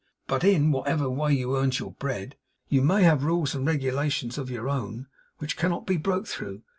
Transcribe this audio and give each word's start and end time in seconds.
But 0.25 0.43
in 0.43 0.71
whatever 0.71 1.07
way 1.11 1.33
you 1.35 1.55
earns 1.55 1.77
your 1.77 1.91
bread, 1.91 2.35
you 2.67 2.81
may 2.81 3.03
have 3.03 3.23
rules 3.23 3.53
and 3.53 3.67
regulations 3.67 4.39
of 4.39 4.49
your 4.49 4.67
own 4.67 5.05
which 5.37 5.55
cannot 5.55 5.85
be 5.85 5.97
broke 5.97 6.25
through. 6.25 6.63